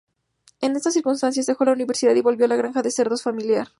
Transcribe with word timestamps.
En 0.61 0.75
estas 0.75 0.95
circunstancias, 0.95 1.45
dejó 1.45 1.63
la 1.63 1.73
universidad 1.73 2.15
y 2.15 2.21
volvió 2.23 2.45
a 2.45 2.49
la 2.49 2.55
granja 2.55 2.81
de 2.81 2.89
cerdos 2.89 3.21
familiar. 3.21 3.67